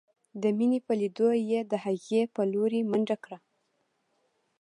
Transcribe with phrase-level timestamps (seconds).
[0.41, 3.37] د مينې په ليدو يې د هغې په لورې منډه کړه.